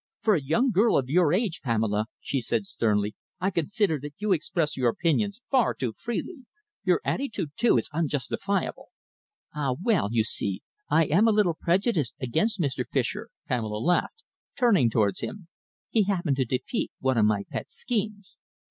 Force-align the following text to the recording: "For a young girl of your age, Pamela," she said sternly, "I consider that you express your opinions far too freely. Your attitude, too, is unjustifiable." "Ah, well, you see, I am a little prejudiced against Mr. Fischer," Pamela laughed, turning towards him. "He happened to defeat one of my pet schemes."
"For 0.21 0.33
a 0.33 0.41
young 0.41 0.71
girl 0.71 0.97
of 0.97 1.09
your 1.11 1.31
age, 1.31 1.61
Pamela," 1.61 2.07
she 2.19 2.41
said 2.41 2.65
sternly, 2.65 3.13
"I 3.39 3.51
consider 3.51 3.99
that 3.99 4.15
you 4.17 4.31
express 4.31 4.75
your 4.75 4.89
opinions 4.89 5.43
far 5.51 5.75
too 5.75 5.93
freely. 5.93 6.47
Your 6.83 7.01
attitude, 7.05 7.51
too, 7.55 7.77
is 7.77 7.87
unjustifiable." 7.93 8.87
"Ah, 9.53 9.75
well, 9.79 10.09
you 10.11 10.23
see, 10.23 10.63
I 10.89 11.05
am 11.05 11.27
a 11.27 11.31
little 11.31 11.53
prejudiced 11.53 12.15
against 12.19 12.59
Mr. 12.59 12.83
Fischer," 12.91 13.29
Pamela 13.47 13.77
laughed, 13.77 14.23
turning 14.57 14.89
towards 14.89 15.19
him. 15.19 15.47
"He 15.91 16.05
happened 16.05 16.37
to 16.37 16.45
defeat 16.45 16.91
one 16.99 17.19
of 17.19 17.25
my 17.25 17.43
pet 17.51 17.69
schemes." 17.69 18.35